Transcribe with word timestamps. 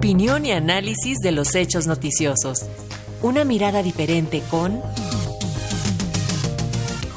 Opinión 0.00 0.46
y 0.46 0.52
análisis 0.52 1.18
de 1.18 1.30
los 1.30 1.54
hechos 1.54 1.86
noticiosos. 1.86 2.62
Una 3.22 3.44
mirada 3.44 3.82
diferente 3.82 4.42
con 4.50 4.80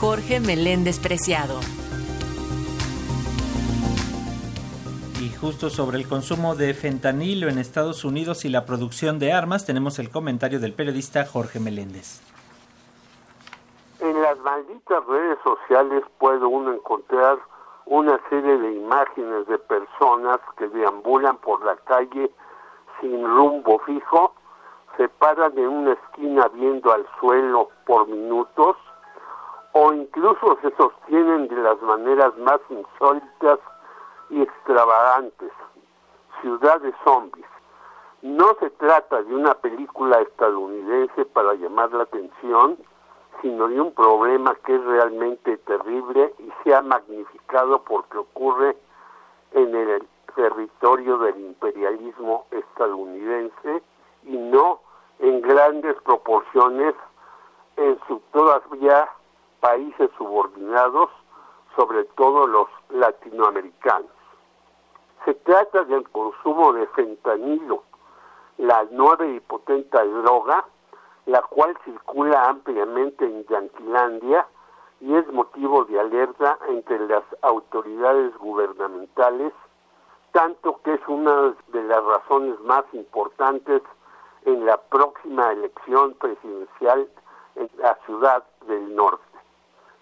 Jorge 0.01 0.41
Meléndez 0.41 0.99
Preciado. 0.99 1.61
Y 5.21 5.29
justo 5.29 5.69
sobre 5.69 5.97
el 5.97 6.09
consumo 6.09 6.55
de 6.55 6.73
fentanilo 6.73 7.47
en 7.47 7.57
Estados 7.57 8.03
Unidos 8.03 8.43
y 8.43 8.49
la 8.49 8.65
producción 8.65 9.17
de 9.17 9.31
armas, 9.31 9.65
tenemos 9.65 9.97
el 9.97 10.09
comentario 10.09 10.59
del 10.59 10.73
periodista 10.73 11.25
Jorge 11.25 11.61
Meléndez. 11.61 12.21
En 14.01 14.21
las 14.21 14.37
malditas 14.39 15.05
redes 15.07 15.37
sociales 15.41 16.03
puede 16.19 16.43
uno 16.43 16.73
encontrar 16.73 17.39
una 17.85 18.19
serie 18.29 18.57
de 18.57 18.73
imágenes 18.73 19.47
de 19.47 19.57
personas 19.57 20.39
que 20.57 20.67
deambulan 20.67 21.37
por 21.37 21.63
la 21.63 21.77
calle 21.77 22.29
sin 23.03 23.23
rumbo 23.25 23.79
fijo, 23.79 24.33
se 24.95 25.09
paran 25.09 25.57
en 25.57 25.67
una 25.67 25.91
esquina 25.93 26.47
viendo 26.53 26.91
al 26.91 27.05
suelo 27.19 27.69
por 27.85 28.07
minutos 28.07 28.77
o 29.73 29.91
incluso 29.91 30.57
se 30.61 30.73
sostienen 30.75 31.47
de 31.49 31.55
las 31.57 31.81
maneras 31.81 32.35
más 32.37 32.59
insólitas 32.69 33.59
y 34.29 34.41
extravagantes. 34.41 35.51
Ciudad 36.41 36.79
de 36.81 36.93
zombies. 37.03 37.45
No 38.21 38.55
se 38.59 38.69
trata 38.69 39.21
de 39.21 39.35
una 39.35 39.53
película 39.55 40.21
estadounidense 40.21 41.25
para 41.25 41.55
llamar 41.55 41.91
la 41.91 42.03
atención, 42.03 42.77
sino 43.41 43.67
de 43.67 43.81
un 43.81 43.91
problema 43.93 44.55
que 44.63 44.75
es 44.75 44.83
realmente 44.85 45.57
terrible 45.57 46.33
y 46.39 46.49
se 46.63 46.73
ha 46.73 46.81
magnificado 46.81 47.81
porque 47.83 48.19
ocurre 48.19 48.77
en 49.51 49.75
el 49.75 49.89
territorio 50.35 51.17
del 51.19 51.39
imperialismo 51.39 52.45
estadounidense 52.51 53.83
y 54.23 54.37
no 54.37 54.79
en 55.19 55.41
grandes 55.41 55.95
proporciones 56.03 56.95
en 57.77 57.99
su 58.07 58.19
todavía 58.31 59.09
países 59.59 60.09
subordinados, 60.17 61.09
sobre 61.75 62.03
todo 62.15 62.47
los 62.47 62.67
latinoamericanos. 62.89 64.11
Se 65.25 65.33
trata 65.35 65.85
del 65.85 66.07
consumo 66.09 66.73
de 66.73 66.85
fentanilo, 66.87 67.83
la 68.57 68.83
nueva 68.91 69.25
y 69.25 69.39
potente 69.39 69.97
droga, 69.97 70.65
la 71.25 71.41
cual 71.43 71.77
circula 71.85 72.49
ampliamente 72.49 73.25
en 73.25 73.45
Yanquilandia 73.45 74.45
y 74.99 75.15
es 75.15 75.27
motivo 75.31 75.85
de 75.85 75.99
alerta 75.99 76.57
entre 76.67 76.99
las 77.07 77.23
autoridades 77.41 78.37
gubernamentales, 78.37 79.53
tanto 80.33 80.81
que 80.83 80.95
es 80.95 81.07
una 81.07 81.55
de 81.67 81.83
las 81.83 82.03
razones 82.03 82.59
más 82.61 82.83
importantes 82.93 83.81
en 84.45 84.65
la 84.65 84.77
próxima 84.77 85.51
elección 85.51 86.15
presidencial 86.15 87.07
en 87.55 87.69
la 87.77 87.95
ciudad 88.05 88.43
del 88.67 88.95
norte. 88.95 89.23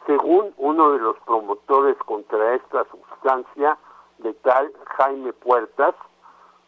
Según 0.08 0.54
uno 0.58 0.94
de 0.94 1.00
los 1.00 1.18
promotores 1.20 1.98
contra 2.06 2.56
esta 2.56 2.86
sustancia, 2.86 3.78
de 4.20 4.34
tal 4.36 4.72
Jaime 4.98 5.34
Puertas, 5.34 5.96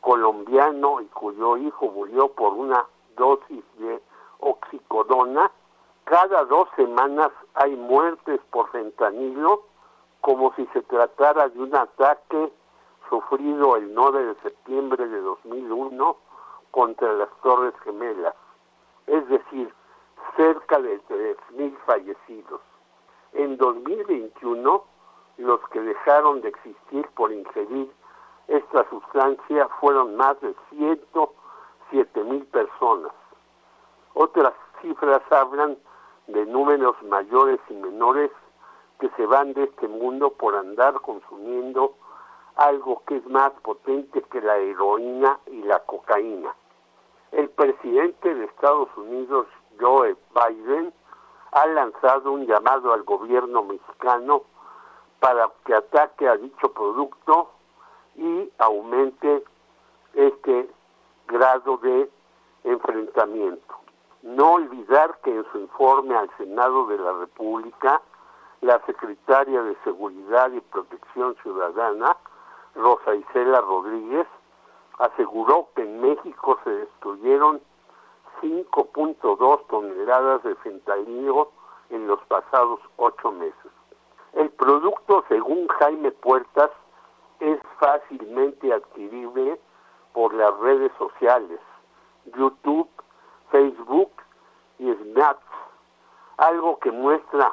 colombiano 0.02 1.02
y 1.02 1.06
cuyo 1.06 1.58
hijo 1.58 1.88
murió 1.88 2.28
por 2.30 2.54
una 2.54 2.86
dosis 3.16 3.64
de 3.78 4.02
oxicodona, 4.40 5.50
cada 6.04 6.44
dos 6.46 6.68
semanas 6.76 7.32
hay 7.54 7.76
muertes 7.76 8.42
por 8.52 8.70
fentanilo 8.72 9.64
como 10.20 10.54
si 10.56 10.66
se 10.74 10.82
tratara 10.82 11.48
de 11.50 11.60
un 11.60 11.76
ataque 11.76 12.52
sufrido 13.14 13.76
el 13.76 13.94
9 13.94 14.26
de 14.26 14.36
septiembre 14.42 15.08
de 15.08 15.22
2001 15.22 16.18
contra 16.72 17.14
las 17.14 17.30
Torres 17.44 17.76
Gemelas, 17.84 18.34
es 19.06 19.28
decir, 19.30 19.72
cerca 20.36 20.80
de 20.80 21.00
3.000 21.04 21.78
fallecidos. 21.86 22.62
En 23.34 23.56
2021, 23.58 24.84
los 25.38 25.60
que 25.70 25.80
dejaron 25.82 26.42
de 26.42 26.50
existir 26.50 27.08
por 27.10 27.32
ingerir 27.32 27.92
esta 28.48 28.90
sustancia 28.90 29.70
fueron 29.80 30.16
más 30.16 30.42
de 30.42 30.56
107 30.72 32.24
mil 32.24 32.46
personas. 32.48 33.12
Otras 34.16 34.54
cifras 34.82 35.22
hablan 35.30 35.78
de 36.26 36.48
números 36.48 36.96
mayores 37.04 37.60
y 37.70 37.74
menores 37.76 38.32
que 39.00 39.10
se 39.10 39.28
van 39.28 39.54
de 39.54 39.66
este 39.66 39.88
mundo 39.88 40.32
por 40.32 40.56
andar 40.56 41.00
consumiendo 41.02 41.94
algo 42.56 43.02
que 43.08 43.18
es 43.18 43.26
más 43.28 43.52
potente 43.64 44.22
que 44.24 44.42
la 44.42 44.58
heroína 44.58 45.40
y 45.48 45.64
la 45.64 45.80
cocaína. 45.80 46.54
El 47.32 47.50
presidente 47.50 48.34
de 48.34 48.46
Estados 48.46 48.90
Unidos, 48.96 49.48
Joe 49.80 50.16
Biden, 50.36 50.94
ha 51.52 51.66
lanzado 51.68 52.32
un 52.32 52.46
llamado 52.46 52.94
al 52.94 53.04
gobierno 53.04 53.64
mexicano 53.64 54.44
para 55.20 55.50
que 55.66 55.74
ataque 55.74 56.28
a 56.28 56.36
dicho 56.38 56.72
producto 56.74 57.50
y 58.16 58.52
aumente 58.60 59.44
este 60.14 60.70
grado 61.28 61.78
de 61.78 62.10
enfrentamiento. 62.64 63.76
No 64.22 64.54
olvidar 64.54 65.20
que 65.24 65.36
en 65.36 65.46
su 65.52 65.60
informe 65.60 66.16
al 66.16 66.30
Senado 66.38 66.88
de 66.88 66.98
la 66.98 67.14
República, 67.14 68.02
la 68.62 68.80
secretaria 68.86 69.62
de 69.64 69.76
Seguridad 69.84 70.52
y 70.52 70.62
Protección 70.62 71.36
Ciudadana, 71.42 72.16
Rosa 72.76 73.16
Isela 73.16 73.62
Rodríguez, 73.62 74.28
aseguró 75.00 75.70
que 75.76 75.84
en 75.84 76.02
México 76.02 76.60
se 76.64 76.70
destruyeron 76.70 77.62
5.2 78.42 79.68
toneladas 79.68 80.44
de 80.44 80.56
fentanilo 80.56 81.52
en 81.90 82.08
los 82.08 82.20
pasados 82.26 82.80
ocho 82.98 83.32
meses. 83.32 83.72
El 84.34 84.50
producto, 84.50 85.24
según 85.30 85.68
Jaime 85.68 86.12
Puertas, 86.12 86.72
es 87.40 87.60
fácilmente 87.80 88.74
adquirible 88.74 89.60
por 90.14 90.34
las 90.34 90.58
redes 90.60 90.92
sociales, 90.98 91.60
YouTube, 92.38 92.90
Facebook 93.52 94.12
y 94.80 94.92
Snap, 94.92 95.40
algo 96.38 96.80
que 96.80 96.92
muestra 96.92 97.52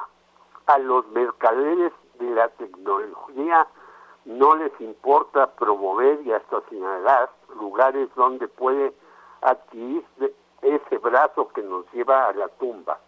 a 0.67 0.77
los 0.79 1.07
mercaderes 1.09 1.91
de 2.19 2.29
la 2.31 2.47
tecnología 2.49 3.67
no 4.25 4.55
les 4.55 4.71
importa 4.79 5.47
promover 5.51 6.21
y 6.25 6.31
hasta 6.31 6.61
señalar 6.69 7.29
lugares 7.59 8.09
donde 8.15 8.47
puede 8.47 8.93
adquirir 9.41 10.05
ese 10.61 10.97
brazo 10.99 11.47
que 11.49 11.63
nos 11.63 11.91
lleva 11.91 12.27
a 12.27 12.33
la 12.33 12.47
tumba. 12.49 12.99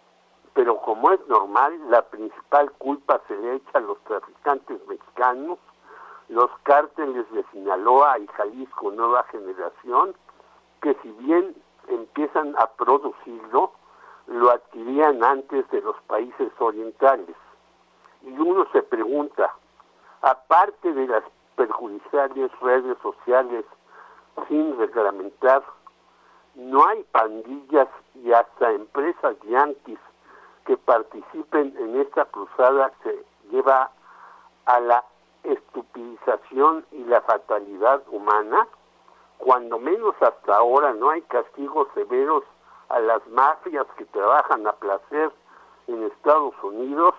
Pero 0.53 0.77
como 0.77 1.11
es 1.11 1.27
normal, 1.27 1.79
la 1.89 2.01
principal 2.03 2.71
culpa 2.73 3.21
se 3.27 3.35
le 3.35 3.55
echa 3.55 3.77
a 3.77 3.81
los 3.81 3.99
traficantes 4.03 4.79
mexicanos, 4.87 5.57
los 6.29 6.49
cárteles 6.63 7.29
de 7.31 7.43
Sinaloa 7.51 8.19
y 8.19 8.27
Jalisco 8.27 8.91
Nueva 8.91 9.23
Generación, 9.25 10.15
que 10.81 10.95
si 11.01 11.11
bien 11.11 11.55
empiezan 11.87 12.55
a 12.57 12.67
producirlo, 12.67 13.71
lo 14.27 14.51
adquirían 14.51 15.23
antes 15.23 15.69
de 15.71 15.81
los 15.81 15.95
países 16.03 16.51
orientales. 16.59 17.35
Y 18.21 18.31
uno 18.37 18.65
se 18.71 18.81
pregunta, 18.83 19.53
aparte 20.23 20.93
de 20.93 21.07
las 21.07 21.23
perjudiciales 21.55 22.49
redes 22.61 22.97
sociales 23.03 23.65
sin 24.47 24.77
reglamentar, 24.79 25.63
no 26.55 26.85
hay 26.87 27.03
pandillas 27.11 27.87
y 28.15 28.31
hasta 28.31 28.71
empresas 28.71 29.35
yanquis 29.43 29.99
que 30.65 30.77
participen 30.77 31.75
en 31.77 31.99
esta 31.99 32.25
cruzada 32.25 32.91
que 33.03 33.23
lleva 33.51 33.91
a 34.65 34.79
la 34.79 35.03
estupidización 35.43 36.85
y 36.91 37.03
la 37.03 37.19
fatalidad 37.21 38.01
humana, 38.09 38.67
cuando 39.37 39.77
menos 39.77 40.15
hasta 40.21 40.55
ahora 40.55 40.93
no 40.93 41.09
hay 41.09 41.21
castigos 41.23 41.89
severos 41.93 42.43
a 42.87 42.99
las 42.99 43.27
mafias 43.27 43.85
que 43.97 44.05
trabajan 44.05 44.65
a 44.67 44.71
placer 44.73 45.31
en 45.87 46.03
Estados 46.03 46.55
Unidos 46.63 47.13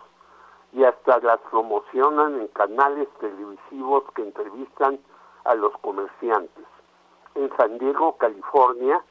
y 0.75 0.83
hasta 0.83 1.21
las 1.21 1.39
promocionan 1.51 2.41
en 2.41 2.49
canales 2.49 3.09
televisivos 3.21 4.03
que 4.15 4.23
entrevistan 4.23 4.99
a 5.45 5.55
los 5.55 5.73
comerciantes. 5.79 6.65
En 7.37 7.49
San 7.57 7.79
Diego, 7.79 8.17
California, 8.17 9.03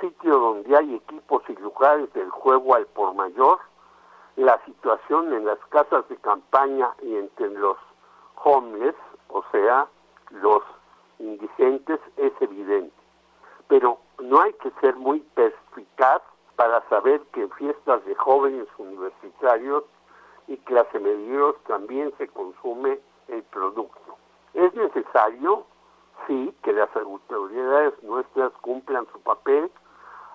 sitio 0.00 0.38
donde 0.38 0.76
hay 0.76 0.94
equipos 0.94 1.42
y 1.48 1.54
lugares 1.56 2.12
del 2.12 2.30
juego 2.30 2.76
al 2.76 2.86
por 2.86 3.14
mayor, 3.14 3.58
la 4.36 4.62
situación 4.64 5.32
en 5.32 5.46
las 5.46 5.58
casas 5.70 6.08
de 6.08 6.16
campaña 6.18 6.94
y 7.02 7.16
entre 7.16 7.50
los 7.50 7.78
homeless, 8.44 8.94
o 9.28 9.42
sea, 9.50 9.88
los 10.30 10.62
indigentes, 11.18 11.98
es 12.16 12.32
evidente. 12.40 12.94
Pero 13.66 13.98
no 14.20 14.40
hay 14.40 14.52
que 14.54 14.70
ser 14.80 14.94
muy 14.94 15.20
perspicaz 15.34 16.22
para 16.54 16.86
saber 16.88 17.20
que 17.32 17.42
en 17.42 17.50
fiestas 17.52 18.04
de 18.04 18.14
jóvenes 18.14 18.68
universitarios 18.78 19.84
y 20.48 20.56
clase 20.58 20.98
medios 20.98 21.56
también 21.66 22.12
se 22.18 22.28
consume 22.28 22.98
el 23.28 23.42
producto. 23.44 24.16
Es 24.54 24.74
necesario 24.74 25.64
sí 26.26 26.54
que 26.62 26.72
las 26.72 26.94
autoridades 26.96 27.92
nuestras 28.02 28.52
cumplan 28.60 29.06
su 29.12 29.20
papel, 29.20 29.70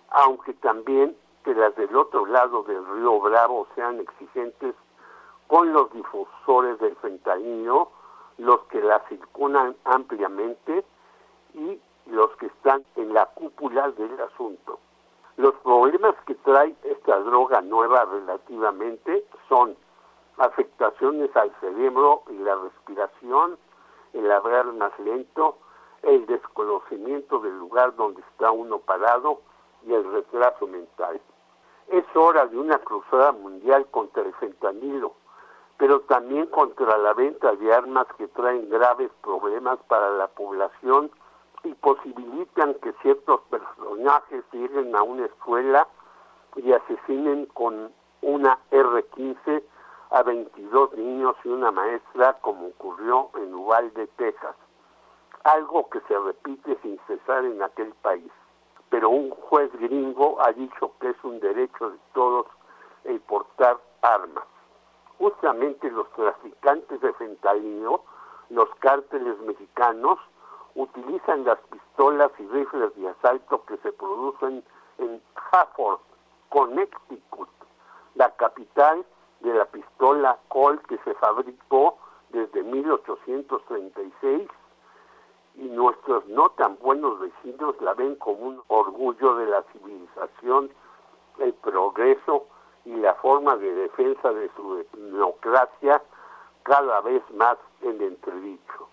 aunque 0.10 0.54
también 0.54 1.16
que 1.44 1.54
las 1.56 1.76
del 1.76 1.96
otro 1.96 2.26
lado 2.26 2.64
del 2.64 2.86
río 2.86 3.20
Bravo 3.20 3.68
sean 3.76 4.00
exigentes 4.00 4.76
con 5.48 5.74
los 5.74 5.92
difusores 5.92 6.80
del 6.80 6.96
fentanilo, 6.98 7.92
los 8.38 8.62
que 8.66 8.82
la 8.82 9.00
circulan 9.10 9.76
ampliamente 9.86 10.86
y 11.54 11.80
los 12.08 12.30
que 12.38 12.48
están 12.48 12.84
en 12.96 13.14
la 13.14 13.26
cúpula 13.28 13.92
del 13.92 14.20
asunto. 14.22 14.80
Los 15.38 15.54
problemas 15.56 16.16
que 16.26 16.36
trae 16.36 16.76
esta 16.84 17.20
droga 17.20 17.62
nueva 17.62 18.06
relativamente 18.06 19.26
son 19.50 19.76
afectaciones 20.38 21.36
al 21.36 21.52
cerebro 21.60 22.24
y 22.30 22.38
la 22.40 22.56
respiración, 22.56 23.58
el 24.14 24.32
hablar 24.32 24.66
más 24.74 24.98
lento, 25.00 25.58
el 26.04 26.26
desconocimiento 26.26 27.40
del 27.40 27.58
lugar 27.58 27.96
donde 27.96 28.22
está 28.22 28.52
uno 28.52 28.80
parado 28.80 29.42
y 29.86 29.94
el 29.94 30.12
retraso 30.12 30.68
mental. 30.68 31.20
Es 31.88 32.06
hora 32.16 32.46
de 32.48 32.58
una 32.58 32.80
cruzada 32.80 33.32
mundial 33.32 33.86
contra 33.92 34.24
el 34.24 34.34
fentanilo, 34.36 35.14
pero 35.78 36.02
también 36.02 36.46
contra 36.48 36.98
la 36.98 37.14
venta 37.14 37.54
de 37.54 37.74
armas 37.74 38.08
que 38.18 38.28
traen 38.30 38.70
graves 38.70 39.12
problemas 39.22 39.80
para 39.88 40.10
la 40.12 40.28
población 40.28 41.12
y 41.64 41.74
posibilitan 41.76 42.76
que 42.76 42.94
ciertos 43.02 43.42
personajes 43.50 44.44
lleguen 44.52 44.96
a 44.96 45.04
una 45.04 45.26
escuela 45.26 45.88
y 46.56 46.72
asesinen 46.72 47.46
con 47.48 47.92
una 48.22 48.60
R-15 48.72 49.64
a 50.12 50.24
22 50.24 50.94
niños 50.98 51.36
y 51.44 51.50
una 51.50 51.72
maestra 51.72 52.34
como 52.42 52.68
ocurrió 52.68 53.30
en 53.36 53.54
Uvalde, 53.54 54.08
Texas. 54.18 54.56
Algo 55.46 55.90
que 55.90 56.02
se 56.02 56.20
repite 56.20 56.78
sin 56.82 57.00
cesar 57.08 57.46
en 57.46 57.64
aquel 57.64 57.94
país. 58.02 58.32
Pero 58.90 59.10
un 59.10 59.32
juez 59.32 59.72
gringo 59.80 60.38
ha 60.42 60.52
dicho 60.52 60.92
que 61.00 61.10
es 61.10 61.24
un 61.24 61.40
derecho 61.40 61.92
de 61.92 61.98
todos 62.14 62.46
el 63.06 63.22
portar 63.22 63.78
armas. 64.02 64.44
Justamente 65.18 65.90
los 65.90 66.12
traficantes 66.12 67.00
de 67.00 67.14
fentanilo, 67.14 68.04
los 68.50 68.68
cárteles 68.80 69.40
mexicanos, 69.40 70.20
utilizan 70.76 71.46
las 71.46 71.60
pistolas 71.70 72.32
y 72.38 72.48
rifles 72.48 72.96
de 72.96 73.10
asalto 73.10 73.64
que 73.66 73.78
se 73.78 73.94
producen 73.94 74.64
en 74.98 75.22
Hafford, 75.52 76.00
Connecticut, 76.50 77.50
la 78.16 78.30
capital 78.36 79.06
de 79.42 79.54
la 79.54 79.66
pistola 79.66 80.38
Colt 80.48 80.86
que 80.86 80.98
se 81.00 81.14
fabricó 81.16 81.98
desde 82.30 82.64
1836 82.64 84.48
y 85.56 85.64
nuestros 85.64 86.26
no 86.28 86.50
tan 86.52 86.78
buenos 86.80 87.20
vecinos 87.20 87.76
la 87.82 87.94
ven 87.94 88.16
como 88.16 88.48
un 88.48 88.62
orgullo 88.68 89.36
de 89.36 89.48
la 89.48 89.64
civilización, 89.74 90.72
el 91.40 91.54
progreso 91.56 92.48
y 92.86 92.96
la 92.96 93.14
forma 93.16 93.56
de 93.58 93.74
defensa 93.74 94.32
de 94.32 94.50
su 94.56 94.86
democracia 94.94 96.02
cada 96.64 97.02
vez 97.02 97.24
más 97.32 97.58
en 97.82 98.02
entredicho. 98.02 98.88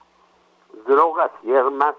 Drogas 0.87 1.31
y 1.43 1.55
armas 1.55 1.95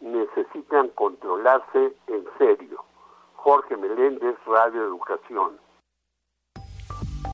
necesitan 0.00 0.88
controlarse 0.88 1.96
en 2.06 2.26
serio. 2.38 2.84
Jorge 3.36 3.76
Meléndez, 3.76 4.36
Radio 4.46 4.84
Educación. 4.84 5.58